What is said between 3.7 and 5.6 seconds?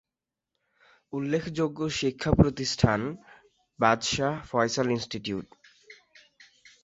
Badshah Faisal institute.